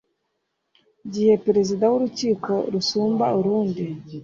gihe 1.13 1.33
perezida 1.45 1.83
w 1.91 1.93
urukiko 1.97 2.51
rusumba 2.73 3.25
urundi 3.39 3.85